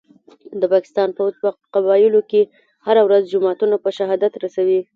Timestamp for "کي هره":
2.31-3.01